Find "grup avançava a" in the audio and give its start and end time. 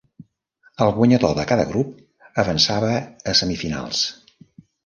1.73-3.37